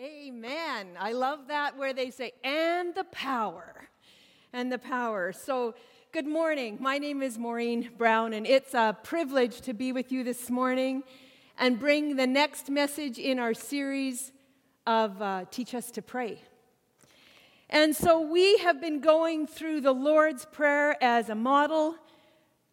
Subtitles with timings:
[0.00, 0.96] Amen.
[0.98, 3.90] I love that where they say, and the power.
[4.50, 5.30] And the power.
[5.30, 5.74] So,
[6.10, 6.78] good morning.
[6.80, 11.02] My name is Maureen Brown, and it's a privilege to be with you this morning
[11.58, 14.32] and bring the next message in our series
[14.86, 16.40] of uh, Teach Us to Pray.
[17.68, 21.96] And so, we have been going through the Lord's Prayer as a model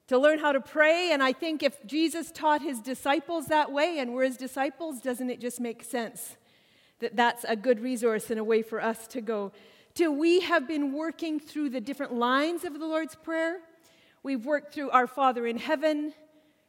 [0.08, 1.10] to learn how to pray.
[1.12, 5.30] And I think if Jesus taught his disciples that way and we're his disciples, doesn't
[5.30, 6.38] it just make sense?
[7.00, 9.52] That that's a good resource and a way for us to go.
[9.96, 13.60] To we have been working through the different lines of the Lord's Prayer.
[14.24, 16.14] We've worked through Our Father in heaven,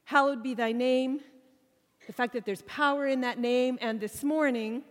[0.04, 1.20] hallowed be thy name,
[2.06, 4.82] the fact that there's power in that name, and this morning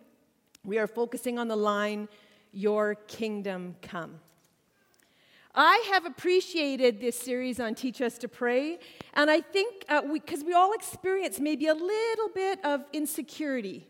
[0.64, 2.10] we are focusing on the line,
[2.52, 4.20] Your kingdom come.
[5.56, 8.78] I have appreciated this series on Teach Us to Pray,
[9.16, 13.88] and I think because uh, we, we all experience maybe a little bit of insecurity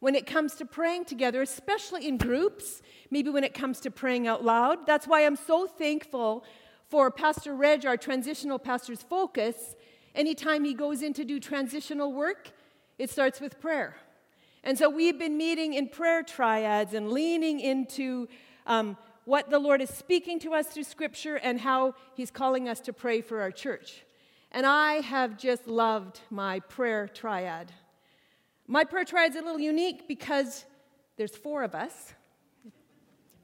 [0.00, 4.26] when it comes to praying together, especially in groups, maybe when it comes to praying
[4.26, 4.86] out loud.
[4.86, 6.44] That's why I'm so thankful
[6.88, 9.74] for Pastor Reg, our transitional pastor's focus.
[10.14, 12.50] Anytime he goes in to do transitional work,
[12.98, 13.96] it starts with prayer.
[14.62, 18.28] And so we've been meeting in prayer triads and leaning into
[18.66, 22.80] um, what the Lord is speaking to us through Scripture and how He's calling us
[22.80, 24.04] to pray for our church.
[24.52, 27.72] And I have just loved my prayer triad.
[28.68, 30.64] My prayer triad is a little unique because
[31.16, 32.14] there's four of us.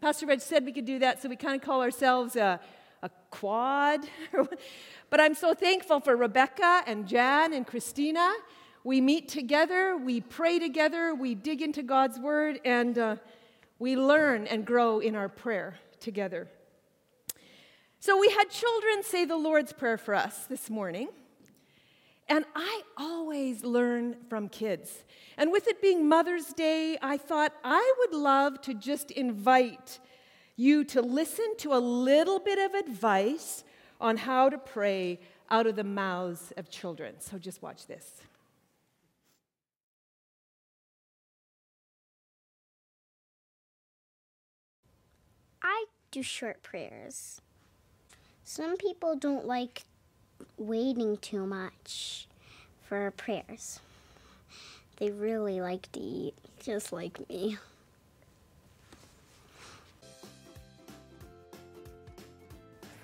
[0.00, 2.58] Pastor Reg said we could do that, so we kind of call ourselves a,
[3.04, 4.00] a quad.
[5.10, 8.32] but I'm so thankful for Rebecca and Jan and Christina.
[8.82, 13.16] We meet together, we pray together, we dig into God's word, and uh,
[13.78, 16.48] we learn and grow in our prayer together.
[18.00, 21.10] So we had children say the Lord's Prayer for us this morning.
[22.32, 25.04] And I always learn from kids.
[25.36, 29.98] And with it being Mother's Day, I thought I would love to just invite
[30.56, 33.64] you to listen to a little bit of advice
[34.00, 35.20] on how to pray
[35.50, 37.16] out of the mouths of children.
[37.18, 38.22] So just watch this.
[45.62, 47.42] I do short prayers.
[48.42, 49.84] Some people don't like
[50.58, 52.26] waiting too much
[52.82, 53.80] for prayers.
[54.96, 57.56] They really like to eat, just like me.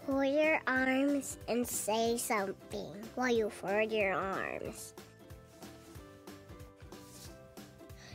[0.06, 4.94] Fold your arms and say something while you fold your arms.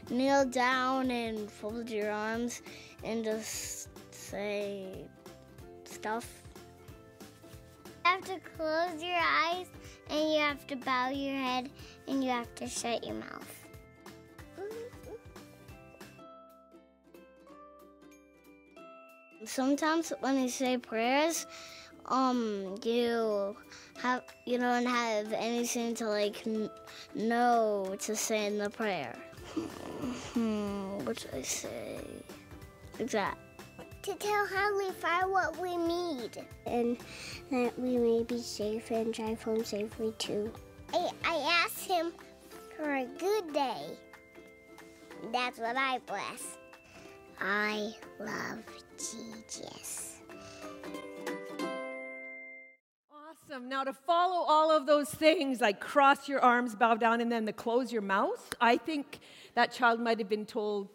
[0.09, 2.61] Kneel down and fold your arms
[3.03, 4.85] and just say
[5.85, 6.42] stuff
[8.03, 9.67] have to close your eyes
[10.09, 11.69] and you have to bow your head
[12.07, 13.63] and you have to shut your mouth.
[19.45, 21.45] Sometimes when you say prayers,
[22.05, 23.55] um, you
[24.01, 26.43] have you don't have anything to like
[27.13, 29.15] know to say in the prayer.
[30.33, 31.99] Hmm, what should I say?
[32.97, 33.37] That
[34.03, 36.45] to tell Heavenly Father what we need.
[36.65, 36.97] And
[37.51, 40.51] that we may be safe and drive home safely too.
[40.93, 42.11] I, I asked him
[42.75, 43.97] for a good day.
[45.31, 46.57] That's what I bless.
[47.39, 48.59] I love
[48.97, 50.19] Jesus.
[53.09, 53.69] Awesome.
[53.69, 57.45] Now, to follow all of those things, like cross your arms, bow down, and then
[57.45, 59.19] to close your mouth, I think
[59.55, 60.89] that child might have been told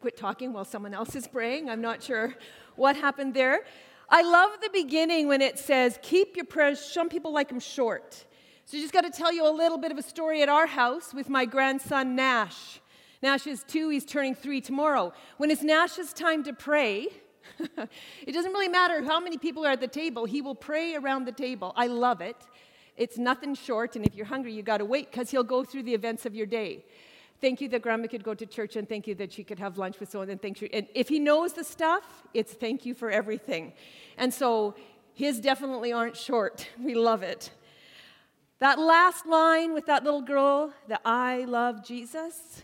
[0.00, 1.68] quit talking while someone else is praying.
[1.68, 2.34] I'm not sure
[2.76, 3.60] what happened there.
[4.08, 8.24] I love the beginning when it says, keep your prayers, some people like them short.
[8.64, 11.12] So, just got to tell you a little bit of a story at our house
[11.12, 12.80] with my grandson Nash.
[13.22, 15.12] Nash is two, he's turning three tomorrow.
[15.36, 17.08] When it's Nash's time to pray,
[17.58, 21.26] it doesn't really matter how many people are at the table, he will pray around
[21.26, 21.72] the table.
[21.76, 22.36] I love it.
[22.96, 25.82] It's nothing short, and if you're hungry, you got to wait because he'll go through
[25.82, 26.84] the events of your day.
[27.40, 29.78] Thank you that grandma could go to church, and thank you that she could have
[29.78, 30.68] lunch with someone, and thank you.
[30.72, 33.72] And if he knows the stuff, it's thank you for everything.
[34.18, 34.74] And so
[35.14, 36.68] his definitely aren't short.
[36.78, 37.50] We love it.
[38.58, 42.62] That last line with that little girl, that I love Jesus,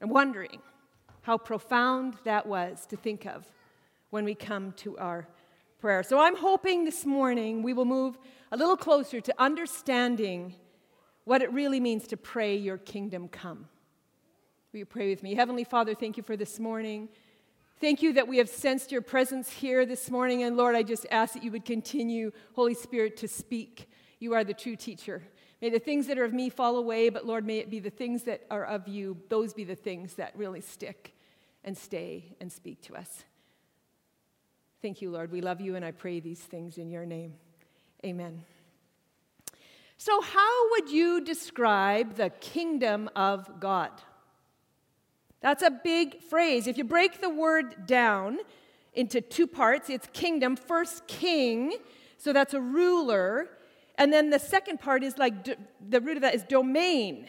[0.00, 0.60] I'm wondering
[1.22, 3.50] how profound that was to think of
[4.10, 5.26] when we come to our
[5.80, 6.02] prayer.
[6.04, 8.18] So I'm hoping this morning we will move
[8.52, 10.54] a little closer to understanding
[11.24, 13.66] what it really means to pray, Your kingdom come.
[14.72, 15.34] Will you pray with me?
[15.34, 17.08] Heavenly Father, thank you for this morning.
[17.80, 20.44] Thank you that we have sensed your presence here this morning.
[20.44, 23.88] And Lord, I just ask that you would continue, Holy Spirit, to speak.
[24.20, 25.22] You are the true teacher.
[25.60, 27.90] May the things that are of me fall away, but Lord, may it be the
[27.90, 31.14] things that are of you, those be the things that really stick.
[31.64, 33.24] and stay and speak to us.
[34.80, 35.30] Thank you, Lord.
[35.30, 37.34] We love you, and I pray these things in your name.
[38.04, 38.44] Amen.
[39.98, 43.90] So, how would you describe the kingdom of God?
[45.40, 46.66] That's a big phrase.
[46.66, 48.38] If you break the word down
[48.92, 50.56] into two parts, it's kingdom.
[50.56, 51.76] First, king,
[52.18, 53.48] so that's a ruler.
[53.96, 57.26] And then the second part is like the root of that is domain.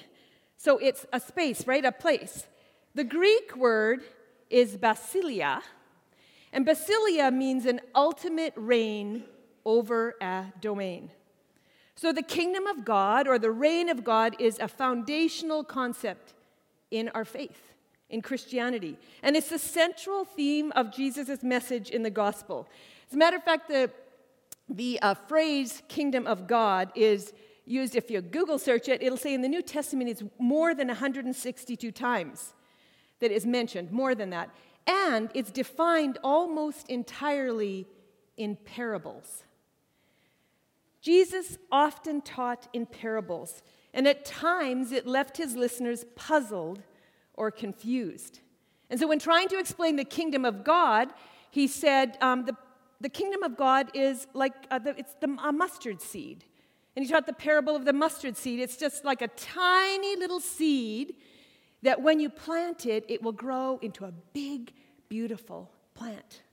[0.57, 1.83] So it's a space, right?
[1.83, 2.45] A place.
[2.93, 4.01] The Greek word
[4.49, 5.61] is basileia,
[6.51, 9.23] and basileia means an ultimate reign
[9.63, 11.09] over a domain.
[11.95, 16.33] So the kingdom of God or the reign of God is a foundational concept
[16.89, 17.70] in our faith,
[18.11, 18.97] in Christianity.
[19.23, 22.67] And it's the central theme of Jesus' message in the gospel.
[23.07, 23.89] As a matter of fact, the,
[24.69, 27.33] the uh, phrase kingdom of God is
[27.65, 30.87] used, if you Google search it, it'll say in the New Testament it's more than
[30.87, 32.53] 162 times
[33.19, 34.49] that is mentioned, more than that.
[34.85, 37.87] And it's defined almost entirely
[38.35, 39.43] in parables.
[41.01, 43.63] Jesus often taught in parables,
[43.93, 46.81] and at times it left his listeners puzzled
[47.41, 48.39] or confused.
[48.91, 51.09] And so, when trying to explain the kingdom of God,
[51.49, 52.55] he said, um, the,
[52.99, 56.45] the kingdom of God is like uh, the, it's the, a mustard seed.
[56.95, 58.59] And he taught the parable of the mustard seed.
[58.59, 61.15] It's just like a tiny little seed
[61.81, 64.71] that when you plant it, it will grow into a big,
[65.09, 66.43] beautiful plant.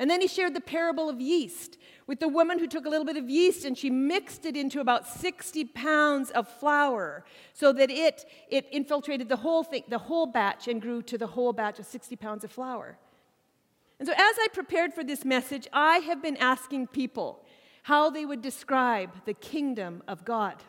[0.00, 1.76] And then he shared the parable of yeast
[2.06, 4.80] with the woman who took a little bit of yeast and she mixed it into
[4.80, 10.24] about 60 pounds of flour so that it, it infiltrated the whole thing, the whole
[10.24, 12.96] batch, and grew to the whole batch of 60 pounds of flour.
[13.98, 17.44] And so, as I prepared for this message, I have been asking people
[17.82, 20.62] how they would describe the kingdom of God.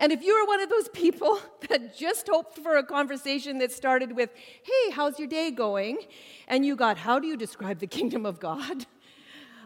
[0.00, 1.38] And if you were one of those people
[1.68, 4.30] that just hoped for a conversation that started with,
[4.62, 5.98] hey, how's your day going?
[6.48, 8.86] And you got, how do you describe the kingdom of God?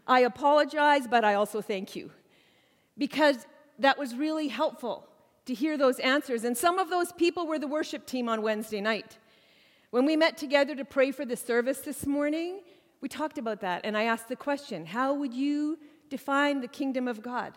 [0.07, 2.11] I apologize, but I also thank you.
[2.99, 3.47] Because
[3.79, 5.09] that was really helpful
[5.47, 6.45] to hear those answers.
[6.45, 9.19] And some of those people were the worship team on Wednesday night.
[9.91, 12.61] When we met together to pray for the service this morning,
[13.01, 13.83] we talked about that.
[13.85, 15.79] And I asked the question how would you
[16.11, 17.53] define the kingdom of God?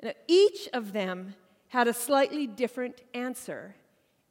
[0.00, 1.34] And each of them
[1.68, 3.74] had a slightly different answer,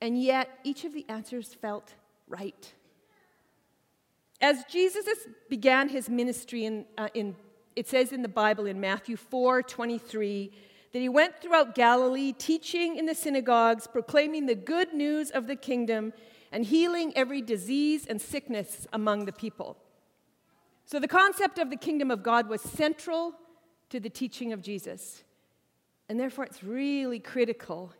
[0.01, 1.93] and yet each of the answers felt
[2.27, 2.73] right.
[4.41, 5.05] As Jesus
[5.49, 7.35] began his ministry, in, uh, in,
[7.75, 10.51] it says in the Bible in Matthew 4 23
[10.93, 15.55] that he went throughout Galilee, teaching in the synagogues, proclaiming the good news of the
[15.55, 16.13] kingdom,
[16.51, 19.77] and healing every disease and sickness among the people.
[20.85, 23.33] So the concept of the kingdom of God was central
[23.89, 25.23] to the teaching of Jesus.
[26.09, 27.93] And therefore, it's really critical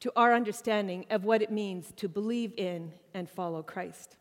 [0.00, 4.16] to our understanding of what it means to believe in and follow Christ.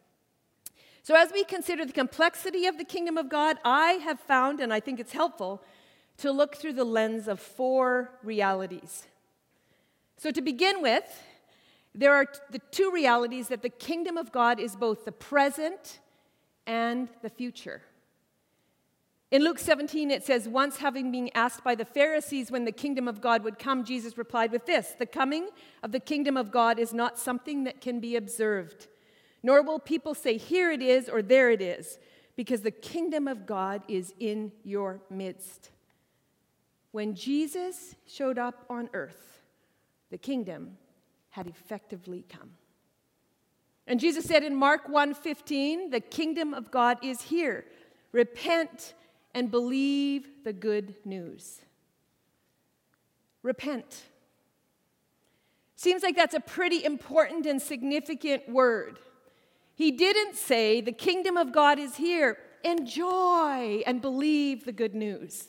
[1.04, 4.74] So, as we consider the complexity of the kingdom of God, I have found, and
[4.74, 5.64] I think it's helpful,
[6.18, 9.08] to look through the lens of four realities.
[10.18, 11.24] So, to begin with,
[11.96, 16.00] there are the two realities that the kingdom of God is both the present
[16.68, 17.82] and the future.
[19.32, 23.08] In Luke 17, it says, Once having been asked by the Pharisees when the kingdom
[23.08, 25.50] of God would come, Jesus replied with this The coming
[25.84, 28.88] of the kingdom of God is not something that can be observed,
[29.44, 32.00] nor will people say, Here it is or there it is,
[32.36, 35.70] because the kingdom of God is in your midst.
[36.92, 39.44] When Jesus showed up on earth,
[40.10, 40.78] the kingdom
[41.30, 42.50] had effectively come.
[43.86, 47.66] And Jesus said in Mark 1:15, "The kingdom of God is here.
[48.12, 48.96] Repent
[49.40, 51.62] and believe the good news.
[53.42, 54.04] Repent.
[55.78, 59.00] Seems like that's a pretty important and significant word.
[59.76, 62.38] He didn't say, The kingdom of God is here.
[62.66, 65.48] Enjoy and believe the good news.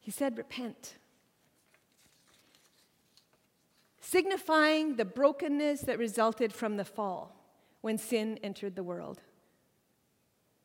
[0.00, 0.96] He said, Repent.
[4.00, 7.36] Signifying the brokenness that resulted from the fall
[7.80, 9.20] when sin entered the world.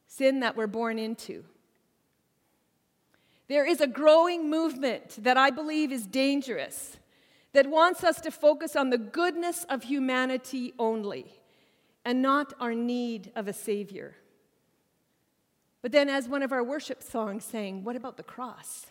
[0.08, 1.44] Sin that we're born into.
[3.52, 6.96] There is a growing movement that I believe is dangerous,
[7.52, 11.26] that wants us to focus on the goodness of humanity only
[12.06, 14.16] and not our need of a Savior.
[15.82, 18.86] But then, as one of our worship songs sang, what about the cross?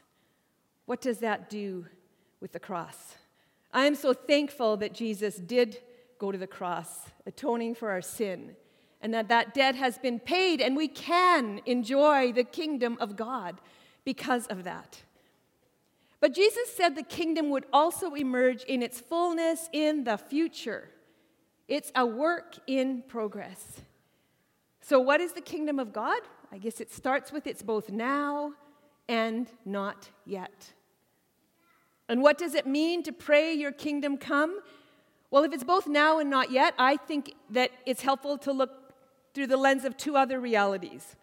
[0.85, 1.87] What does that do
[2.39, 3.15] with the cross?
[3.73, 5.79] I am so thankful that Jesus did
[6.19, 8.57] go to the cross, atoning for our sin,
[9.01, 13.59] and that that debt has been paid, and we can enjoy the kingdom of God
[14.05, 15.03] because of that.
[16.21, 20.91] But Jesus said the kingdom would also emerge in its fullness in the future.
[21.67, 23.81] It's a work in progress.
[24.83, 26.21] So, what is the kingdom of God?
[26.53, 28.53] I guess it starts with it's both now
[29.09, 30.73] and not yet.
[32.09, 34.61] And what does it mean to pray your kingdom come?
[35.31, 38.93] Well, if it's both now and not yet, I think that it's helpful to look
[39.33, 41.15] through the lens of two other realities.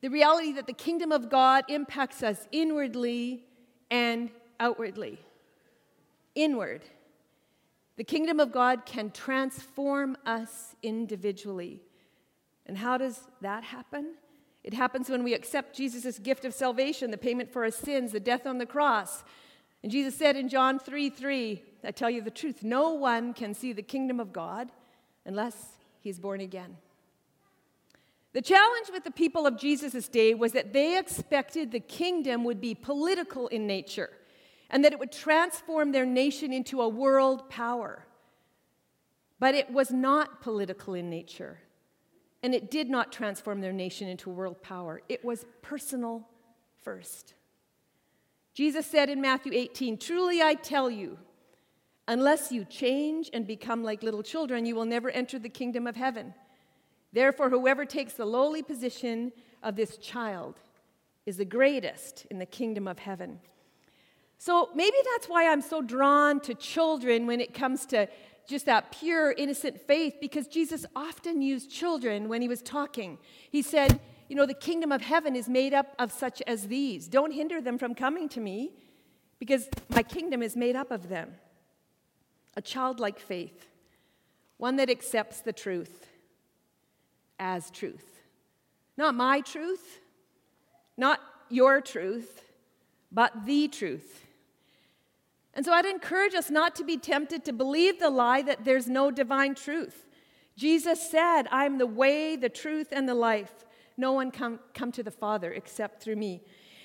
[0.00, 3.44] The reality that the kingdom of God impacts us inwardly
[3.90, 5.18] and outwardly.
[6.34, 6.82] Inward.
[7.96, 11.82] The kingdom of God can transform us individually.
[12.66, 14.14] And how does that happen?
[14.62, 18.20] It happens when we accept Jesus' gift of salvation, the payment for our sins, the
[18.20, 19.24] death on the cross.
[19.82, 23.54] And Jesus said in John 3 3, I tell you the truth, no one can
[23.54, 24.70] see the kingdom of God
[25.24, 26.76] unless he's born again.
[28.32, 32.60] The challenge with the people of Jesus' day was that they expected the kingdom would
[32.60, 34.10] be political in nature
[34.70, 38.04] and that it would transform their nation into a world power.
[39.40, 41.60] But it was not political in nature,
[42.42, 45.00] and it did not transform their nation into a world power.
[45.08, 46.28] It was personal
[46.80, 47.34] first.
[48.52, 51.18] Jesus said in Matthew 18, Truly I tell you,
[52.08, 55.94] unless you change and become like little children, you will never enter the kingdom of
[55.94, 56.34] heaven.
[57.12, 60.60] Therefore, whoever takes the lowly position of this child
[61.26, 63.40] is the greatest in the kingdom of heaven.
[64.38, 68.08] So maybe that's why I'm so drawn to children when it comes to
[68.46, 73.18] just that pure, innocent faith, because Jesus often used children when he was talking.
[73.50, 77.08] He said, You know, the kingdom of heaven is made up of such as these.
[77.08, 78.72] Don't hinder them from coming to me,
[79.38, 81.32] because my kingdom is made up of them.
[82.56, 83.68] A childlike faith,
[84.56, 86.06] one that accepts the truth
[87.38, 88.20] as truth.
[88.96, 90.00] Not my truth,
[90.96, 92.42] not your truth,
[93.12, 94.26] but the truth.
[95.54, 98.88] And so I'd encourage us not to be tempted to believe the lie that there's
[98.88, 100.06] no divine truth.
[100.56, 103.64] Jesus said, I'm the way, the truth, and the life.
[103.96, 106.42] No one come, come to the Father except through me.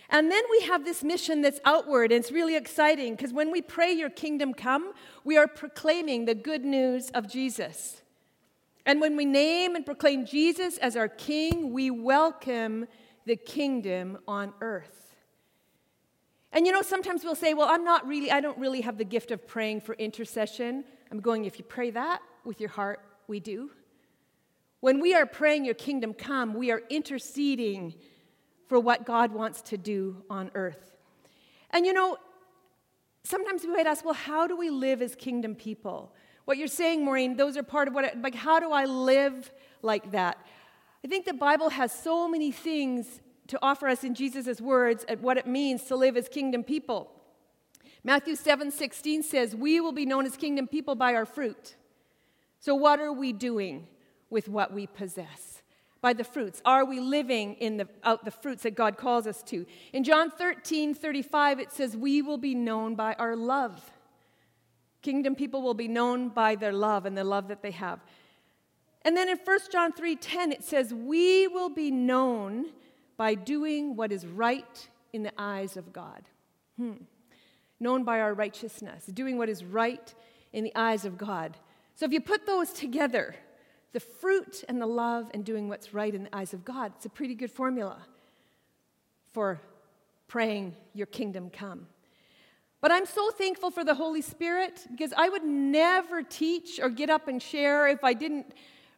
[0.10, 3.64] And then we have this mission that's outward, and it's really exciting because when we
[3.64, 4.94] pray, Your kingdom come,
[5.24, 8.03] we are proclaiming the good news of Jesus.
[8.86, 12.88] And when we name and proclaim Jesus as our King, we welcome
[13.26, 15.16] the kingdom on earth.
[16.52, 19.06] And you know, sometimes we'll say, well, I'm not really, I don't really have the
[19.06, 20.84] gift of praying for intercession.
[21.12, 23.72] I'm going, if you pray that with your heart, we do.
[24.82, 27.96] When we are praying your kingdom come, we are interceding
[28.68, 30.92] for what God wants to do on earth.
[31.72, 32.18] And you know,
[33.24, 36.14] sometimes we might ask, well, how do we live as kingdom people?
[36.46, 40.12] What you're saying, Maureen, those are part of what, like, how do I live like
[40.12, 40.38] that?
[41.04, 45.22] I think the Bible has so many things to offer us in Jesus' words at
[45.22, 47.12] what it means to live as kingdom people.
[48.04, 51.76] Matthew 7 16 says, We will be known as kingdom people by our fruit.
[52.60, 53.88] So, what are we doing
[54.30, 55.62] with what we possess?
[56.02, 56.62] By the fruits.
[56.66, 59.66] Are we living in the, out the fruits that God calls us to?
[59.94, 63.92] In John 13 35, it says, We will be known by our love.
[65.04, 68.00] Kingdom people will be known by their love and the love that they have.
[69.04, 72.72] And then in 1 John 3:10 it says, "We will be known
[73.18, 76.30] by doing what is right in the eyes of God."
[76.78, 77.04] Hmm.
[77.80, 80.16] Known by our righteousness, doing what is right
[80.54, 81.58] in the eyes of God.
[81.96, 83.36] So if you put those together,
[83.92, 87.06] the fruit and the love and doing what's right in the eyes of God, it's
[87.06, 88.08] a pretty good formula
[89.34, 89.62] for
[90.28, 91.88] praying your kingdom come.
[92.84, 97.10] But I'm so thankful for the Holy Spirit because I would never teach or get
[97.10, 98.48] up and share if I didn't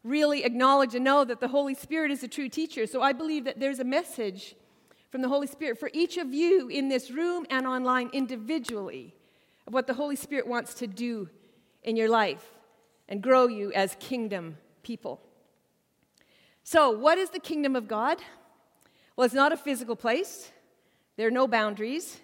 [0.04, 2.88] really acknowledge and know that the Holy Spirit is a true teacher.
[2.88, 4.56] So I believe that there's a message
[5.12, 9.14] from the Holy Spirit for each of you in this room and online individually
[9.68, 11.30] of what the Holy Spirit wants to do
[11.84, 12.44] in your life
[13.08, 15.22] and grow you as kingdom people.
[16.64, 18.18] So, what is the kingdom of God?
[19.16, 20.52] Well, it's not a physical place,
[21.18, 22.20] there are no boundaries.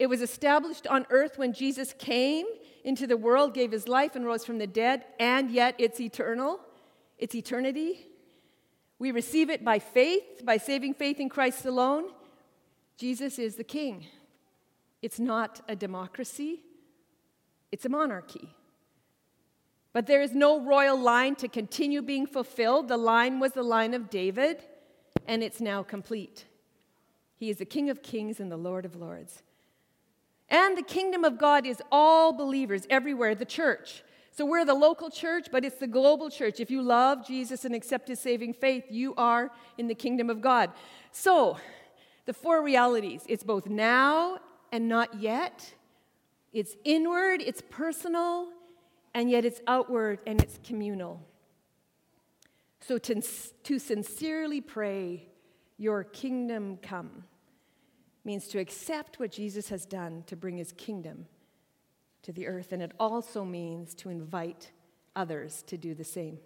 [0.00, 2.46] It was established on earth when Jesus came
[2.84, 6.58] into the world, gave his life, and rose from the dead, and yet it's eternal.
[7.18, 8.06] It's eternity.
[8.98, 12.04] We receive it by faith, by saving faith in Christ alone.
[12.96, 14.06] Jesus is the king.
[15.02, 16.62] It's not a democracy,
[17.70, 18.54] it's a monarchy.
[19.92, 22.88] But there is no royal line to continue being fulfilled.
[22.88, 24.64] The line was the line of David,
[25.28, 26.46] and it's now complete.
[27.36, 29.42] He is the King of kings and the Lord of lords.
[30.50, 34.02] And the kingdom of God is all believers everywhere, the church.
[34.32, 36.60] So we're the local church, but it's the global church.
[36.60, 40.40] If you love Jesus and accept his saving faith, you are in the kingdom of
[40.40, 40.70] God.
[41.12, 41.58] So,
[42.26, 44.38] the four realities it's both now
[44.72, 45.74] and not yet,
[46.52, 48.48] it's inward, it's personal,
[49.14, 51.20] and yet it's outward and it's communal.
[52.80, 53.22] So to,
[53.64, 55.26] to sincerely pray,
[55.76, 57.24] Your kingdom come,
[58.24, 61.26] means to accept what Jesus has done to bring His kingdom
[62.22, 64.72] to the earth, and it also means to invite
[65.16, 66.38] others to do the same.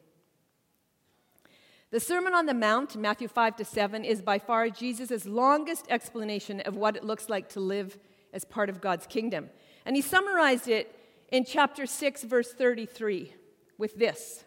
[1.90, 6.60] The Sermon on the Mount, Matthew 5 to 7, is by far Jesus' longest explanation
[6.60, 7.98] of what it looks like to live
[8.32, 9.50] as part of God's kingdom.
[9.86, 10.98] And he summarized it
[11.30, 13.32] in chapter 6, verse 33,
[13.78, 14.44] with this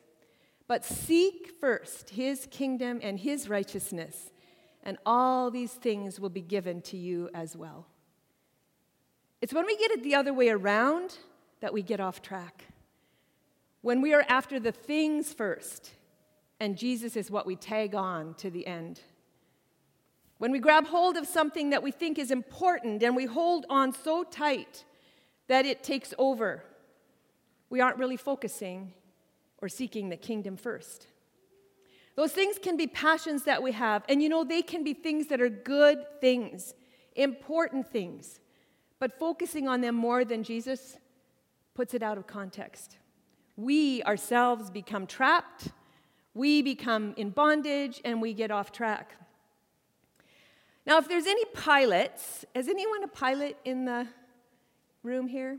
[0.68, 4.32] But seek first his kingdom and his righteousness,
[4.84, 7.88] and all these things will be given to you as well.
[9.42, 11.18] It's when we get it the other way around
[11.60, 12.66] that we get off track.
[13.82, 15.92] When we are after the things first
[16.60, 19.02] and Jesus is what we tag on to the end.
[20.40, 23.92] When we grab hold of something that we think is important and we hold on
[23.92, 24.86] so tight
[25.48, 26.64] that it takes over,
[27.70, 28.94] we aren't really focusing
[29.60, 31.08] or seeking the kingdom first.
[32.18, 35.28] Those things can be passions that we have, and you know, they can be things
[35.28, 36.74] that are good things,
[37.16, 38.42] important things,
[39.00, 40.98] but focusing on them more than Jesus
[41.74, 42.98] puts it out of context.
[43.56, 45.70] We ourselves become trapped
[46.38, 49.16] we become in bondage and we get off track.
[50.86, 54.08] Now, if there's any pilots, is anyone a pilot in the
[55.02, 55.58] room here?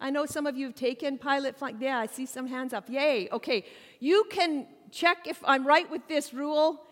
[0.00, 1.76] I know some of you have taken pilot flight.
[1.78, 2.88] Yeah, I see some hands up.
[2.88, 3.28] Yay.
[3.30, 3.66] Okay.
[4.00, 6.82] You can check if I'm right with this rule.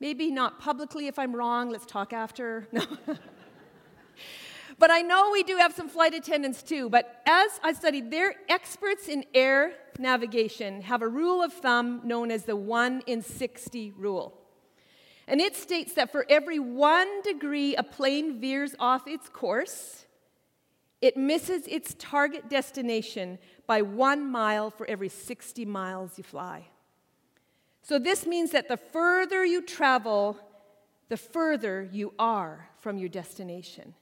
[0.00, 1.70] Maybe not publicly if I'm wrong.
[1.70, 2.68] Let's talk after.
[2.72, 2.84] No.
[4.78, 6.90] But I know we do have some flight attendants too.
[6.90, 12.32] But as I studied, they're experts in air navigation, have a rule of thumb known
[12.32, 14.36] as the 1 in 60 rule.
[15.28, 20.04] And it states that for every one degree a plane veers off its course,
[21.00, 26.68] it misses its target destination by one mile for every 60 miles you fly.
[27.82, 30.38] So this means that the further you travel,
[31.08, 33.94] the further you are from your destination.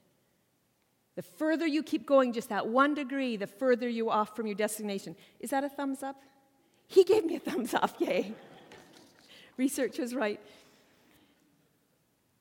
[1.17, 4.55] The further you keep going, just that one degree, the further you off from your
[4.55, 5.17] destination.
[5.41, 6.17] Is that a thumbs up?
[6.87, 8.35] He gave me a thumbs up, yay.
[9.57, 10.41] Research was right.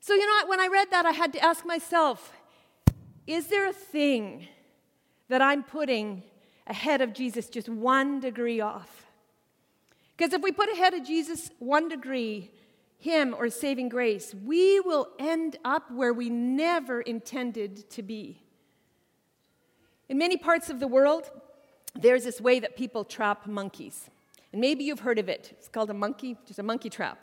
[0.00, 0.48] So, you know what?
[0.48, 2.32] When I read that, I had to ask myself
[3.26, 4.48] is there a thing
[5.28, 6.22] that I'm putting
[6.66, 9.09] ahead of Jesus just one degree off?
[10.20, 12.50] Because if we put ahead of Jesus one degree,
[12.98, 18.42] Him or saving grace, we will end up where we never intended to be.
[20.10, 21.30] In many parts of the world,
[21.94, 24.10] there's this way that people trap monkeys.
[24.52, 25.54] And maybe you've heard of it.
[25.56, 27.18] It's called a monkey, just a monkey trap.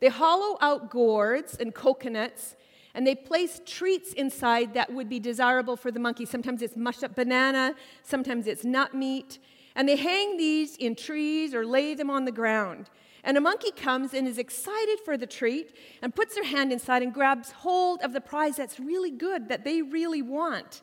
[0.00, 2.54] They hollow out gourds and coconuts
[2.94, 6.26] and they place treats inside that would be desirable for the monkey.
[6.26, 9.38] Sometimes it's mushed up banana, sometimes it's nut meat.
[9.74, 12.90] And they hang these in trees or lay them on the ground.
[13.24, 17.02] And a monkey comes and is excited for the treat and puts their hand inside
[17.02, 20.82] and grabs hold of the prize that's really good, that they really want.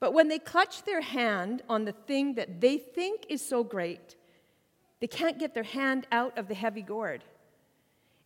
[0.00, 4.16] But when they clutch their hand on the thing that they think is so great,
[4.98, 7.22] they can't get their hand out of the heavy gourd.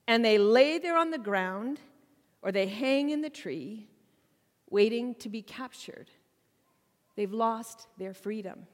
[0.09, 1.81] And they lay there on the ground
[2.41, 3.89] or they hang in the tree,
[4.71, 6.11] waiting to be captured.
[7.17, 8.67] They've lost their freedom.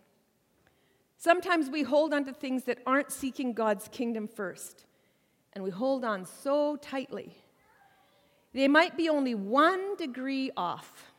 [1.23, 4.87] Sometimes we hold on to things that aren't seeking God's kingdom first,
[5.53, 7.37] and we hold on so tightly.
[8.53, 11.13] They might be only one degree off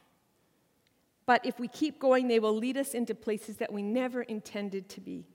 [1.25, 4.89] but if we keep going, they will lead us into places that we never intended
[4.89, 5.25] to be.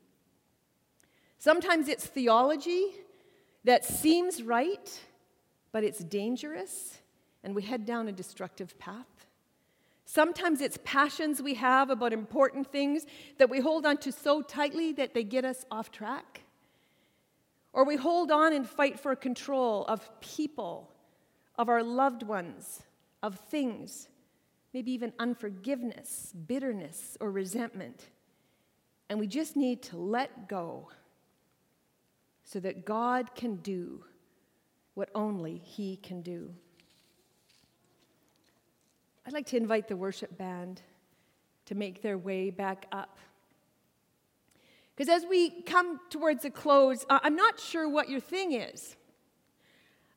[1.38, 2.88] Sometimes it's theology
[3.64, 5.00] that seems right,
[5.72, 6.98] but it's dangerous,
[7.42, 9.17] and we head down a destructive path.
[10.10, 13.04] Sometimes it's passions we have about important things
[13.36, 16.44] that we hold on to so tightly that they get us off track.
[17.74, 20.90] Or we hold on and fight for control of people,
[21.56, 22.84] of our loved ones,
[23.22, 24.08] of things
[24.72, 28.08] maybe even unforgiveness, bitterness, or resentment.
[29.10, 30.88] And we just need to let go
[32.44, 34.04] so that God can do
[34.94, 36.54] what only He can do.
[39.28, 40.80] I'd like to invite the worship band
[41.66, 43.18] to make their way back up.
[44.96, 48.96] Because as we come towards a close, I'm not sure what your thing is.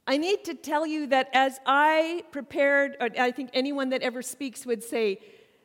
[0.07, 4.65] I need to tell you that as I prepared, I think anyone that ever speaks
[4.65, 5.19] would say,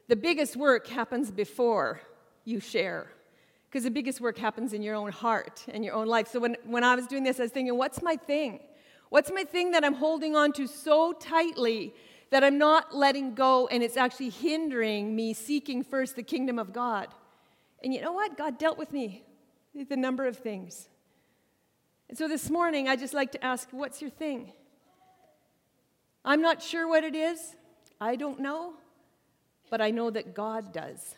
[0.08, 2.00] the biggest work happens before
[2.44, 3.12] you share.
[3.70, 6.26] Because the biggest work happens in your own heart and your own life.
[6.26, 8.58] So when, when I was doing this, I was thinking, what's my thing?
[9.08, 11.94] What's my thing that I'm holding on to so tightly
[12.30, 16.72] that I'm not letting go and it's actually hindering me seeking first the kingdom of
[16.72, 17.08] God?
[17.82, 18.36] And you know what?
[18.36, 19.22] God dealt with me
[19.88, 20.88] the number of things.
[22.08, 24.52] And so this morning, I just like to ask, what's your thing?
[26.24, 27.56] I'm not sure what it is.
[28.00, 28.74] I don't know.
[29.70, 31.16] But I know that God does.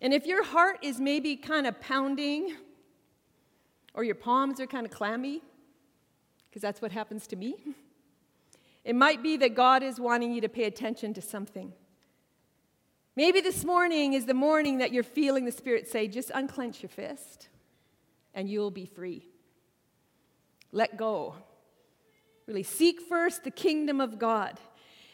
[0.00, 2.54] And if your heart is maybe kind of pounding,
[3.94, 5.42] or your palms are kind of clammy,
[6.48, 7.56] because that's what happens to me,
[8.86, 11.72] it might be that God is wanting you to pay attention to something.
[13.16, 16.88] Maybe this morning is the morning that you're feeling the Spirit say, just unclench your
[16.88, 17.48] fist
[18.32, 19.28] and you'll be free.
[20.70, 21.34] Let go.
[22.46, 24.60] Really seek first the kingdom of God.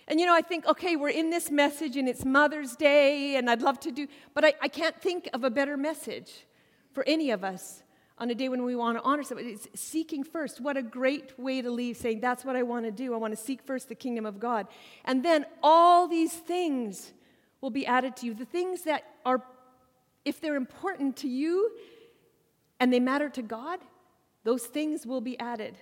[0.06, 3.48] And you know, I think, okay, we're in this message and it's Mother's Day, and
[3.48, 6.44] I'd love to do, but I, I can't think of a better message
[6.92, 7.82] for any of us
[8.22, 9.50] on a day when we want to honor somebody.
[9.50, 10.60] It's seeking first.
[10.60, 13.14] What a great way to leave, saying, That's what I want to do.
[13.14, 14.68] I want to seek first the kingdom of God.
[15.04, 17.12] And then all these things
[17.60, 18.34] will be added to you.
[18.34, 19.42] The things that are,
[20.24, 21.72] if they're important to you
[22.78, 23.80] and they matter to God,
[24.44, 25.76] those things will be added.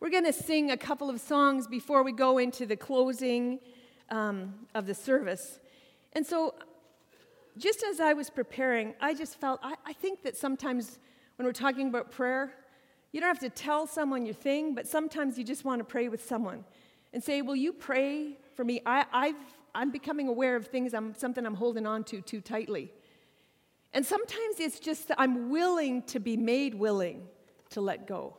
[0.00, 3.60] We're going to sing a couple of songs before we go into the closing
[4.10, 5.60] um, of the service.
[6.12, 6.56] And so,
[7.60, 10.98] just as I was preparing, I just felt, I, I think that sometimes
[11.36, 12.54] when we're talking about prayer,
[13.12, 16.08] you don't have to tell someone your thing, but sometimes you just want to pray
[16.08, 16.64] with someone
[17.12, 18.80] and say, Will you pray for me?
[18.86, 19.34] I, I've,
[19.74, 22.92] I'm becoming aware of things, I'm, something I'm holding on to too tightly.
[23.92, 27.26] And sometimes it's just that I'm willing to be made willing
[27.70, 28.36] to let go.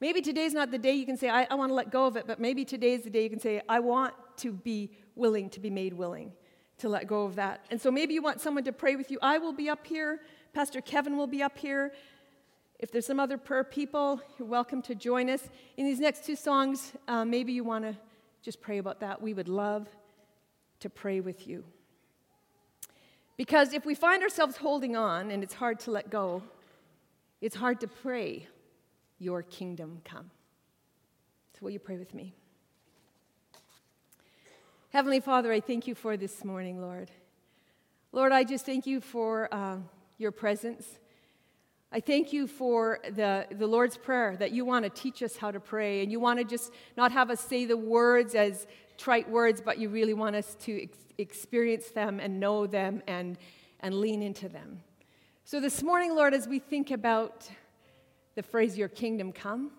[0.00, 2.16] Maybe today's not the day you can say, I, I want to let go of
[2.16, 5.60] it, but maybe today's the day you can say, I want to be willing to
[5.60, 6.32] be made willing
[6.80, 7.64] to let go of that.
[7.70, 9.18] And so maybe you want someone to pray with you.
[9.22, 10.20] I will be up here,
[10.52, 11.92] Pastor Kevin will be up here.
[12.78, 15.48] If there's some other prayer people, you're welcome to join us.
[15.76, 17.94] In these next two songs, uh, maybe you want to
[18.42, 19.20] just pray about that.
[19.20, 19.86] We would love
[20.80, 21.62] to pray with you.
[23.36, 26.42] Because if we find ourselves holding on and it's hard to let go,
[27.40, 28.46] it's hard to pray
[29.18, 30.30] your kingdom come.
[31.54, 32.34] So, will you pray with me?
[34.92, 37.12] Heavenly Father, I thank you for this morning, Lord.
[38.10, 39.76] Lord, I just thank you for uh,
[40.18, 40.98] your presence.
[41.92, 45.52] I thank you for the, the Lord's Prayer that you want to teach us how
[45.52, 48.66] to pray, and you want to just not have us say the words as
[48.98, 53.38] trite words, but you really want us to ex- experience them and know them and,
[53.78, 54.80] and lean into them.
[55.44, 57.48] So, this morning, Lord, as we think about
[58.34, 59.70] the phrase, Your kingdom come.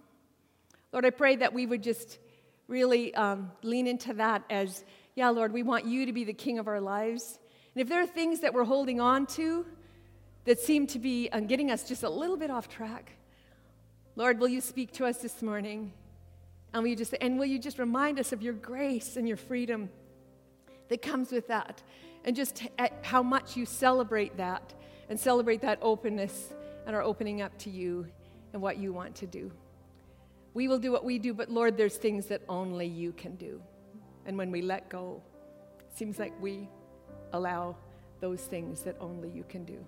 [0.94, 2.18] Lord, I pray that we would just
[2.70, 6.60] really um, lean into that as, yeah, Lord, we want you to be the king
[6.60, 7.40] of our lives.
[7.76, 9.66] And if there are things that we're holding on to
[10.46, 13.12] that seem to be um, getting us just a little bit off track,
[14.16, 15.94] Lord, will you speak to us this morning?
[16.74, 19.38] And will you just and will you just remind us of your grace and your
[19.38, 19.90] freedom
[20.90, 21.82] that comes with that,
[22.26, 22.64] and just
[23.02, 24.74] how much you celebrate that
[25.10, 26.54] and celebrate that openness
[26.86, 28.06] and our opening up to you
[28.54, 29.52] and what you want to do.
[30.54, 33.62] We will do what we do, but Lord, there's things that only you can do.
[34.26, 35.22] And when we let go,
[35.80, 36.70] it seems like we
[37.34, 37.76] allow
[38.20, 39.84] those things that only you can do.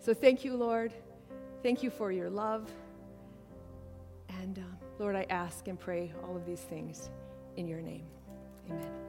[0.00, 0.92] So thank you, Lord.
[1.62, 2.70] Thank you for your love.
[4.40, 7.10] And uh, Lord, I ask and pray all of these things
[7.56, 8.04] in your name.
[8.70, 9.07] Amen.